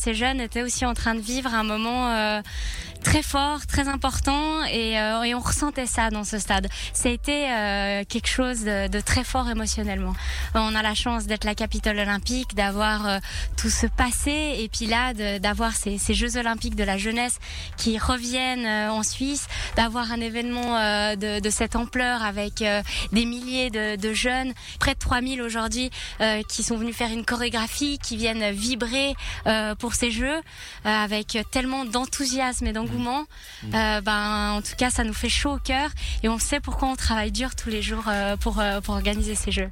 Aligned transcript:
ces 0.00 0.14
jeunes 0.14 0.40
étaient 0.40 0.62
aussi 0.62 0.86
en 0.86 0.94
train 0.94 1.14
de 1.14 1.20
vivre 1.20 1.54
un 1.54 1.62
moment 1.62 2.42
très 3.02 3.22
fort, 3.22 3.66
très 3.66 3.88
important, 3.88 4.64
et, 4.66 4.92
et, 4.92 5.34
on 5.34 5.40
ressentait 5.40 5.86
ça 5.86 6.10
dans 6.10 6.24
ce 6.24 6.38
stade. 6.38 6.68
Ça 6.92 7.08
a 7.08 7.12
été 7.12 7.46
quelque 8.08 8.28
chose 8.28 8.60
de, 8.60 8.88
de, 8.88 9.00
très 9.00 9.24
fort 9.24 9.48
émotionnellement. 9.48 10.14
On 10.54 10.74
a 10.74 10.82
la 10.82 10.94
chance 10.94 11.26
d'être 11.26 11.44
la 11.44 11.54
capitale 11.54 11.98
olympique, 11.98 12.54
d'avoir 12.54 13.20
tout 13.56 13.70
ce 13.70 13.86
passé, 13.86 14.56
et 14.58 14.68
puis 14.68 14.86
là, 14.86 15.14
d'avoir 15.38 15.72
ces, 15.72 15.98
ces 15.98 16.14
Jeux 16.14 16.36
olympiques 16.36 16.76
de 16.76 16.84
la 16.84 16.98
jeunesse 16.98 17.38
qui 17.76 17.98
reviennent 17.98 18.66
en 18.66 19.02
Suisse, 19.02 19.46
d'avoir 19.76 20.12
un 20.12 20.20
événement 20.20 20.74
de, 21.16 21.40
de, 21.40 21.50
cette 21.50 21.76
ampleur 21.76 22.22
avec 22.22 22.62
des 23.12 23.24
milliers 23.24 23.70
de, 23.70 23.96
de, 23.96 24.12
jeunes, 24.12 24.52
près 24.78 24.94
de 24.94 24.98
3000 24.98 25.42
aujourd'hui, 25.42 25.90
euh, 26.20 26.42
qui 26.48 26.62
sont 26.62 26.76
venus 26.76 26.94
faire 26.94 27.10
une 27.10 27.24
chorégraphie, 27.24 27.98
qui 27.98 28.16
viennent 28.16 28.50
vibrer 28.50 29.14
euh, 29.46 29.74
pour 29.74 29.94
ces 29.94 30.10
jeux, 30.10 30.36
euh, 30.36 30.40
avec 30.84 31.38
tellement 31.50 31.84
d'enthousiasme 31.84 32.66
et 32.66 32.72
d'engouement. 32.72 32.89
Mmh. 32.98 33.74
Euh, 33.74 34.00
ben, 34.00 34.52
en 34.52 34.62
tout 34.62 34.76
cas, 34.76 34.90
ça 34.90 35.04
nous 35.04 35.14
fait 35.14 35.28
chaud 35.28 35.54
au 35.54 35.58
cœur 35.58 35.90
et 36.22 36.28
on 36.28 36.38
sait 36.38 36.60
pourquoi 36.60 36.88
on 36.88 36.96
travaille 36.96 37.32
dur 37.32 37.54
tous 37.54 37.70
les 37.70 37.82
jours 37.82 38.04
pour, 38.40 38.62
pour 38.82 38.94
organiser 38.94 39.34
ces 39.34 39.52
jeux. 39.52 39.70